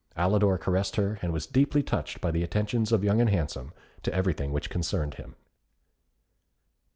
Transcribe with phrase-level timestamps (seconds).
[0.17, 4.11] Alidor caressed her, and was deeply touched by the attentions of Young and Handsome to
[4.11, 5.35] everything which concerned him.